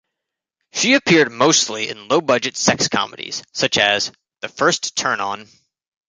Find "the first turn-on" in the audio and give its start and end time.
4.39-5.47